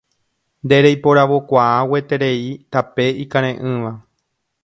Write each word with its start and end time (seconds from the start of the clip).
Nde 0.67 0.79
reiporavokuaa 0.85 1.75
gueterei 1.91 2.41
tape 2.77 3.07
ikareʼỹva 3.27 3.93